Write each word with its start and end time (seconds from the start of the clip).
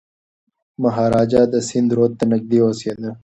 مهاراجا 0.81 1.41
د 1.53 1.55
سند 1.69 1.89
رود 1.97 2.11
ته 2.19 2.25
نږدې 2.31 2.59
اوسېده. 2.65 3.11